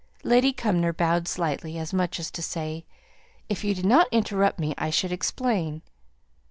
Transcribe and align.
Lady 0.23 0.51
Cumnor 0.51 0.93
bowed 0.93 1.27
slightly, 1.27 1.77
as 1.77 1.93
much 1.93 2.19
as 2.19 2.31
to 2.31 2.41
say, 2.41 2.87
"If 3.49 3.63
you 3.63 3.75
did 3.75 3.85
not 3.85 4.07
interrupt 4.11 4.57
me 4.57 4.73
I 4.75 4.89
should 4.89 5.11
explain." 5.11 5.83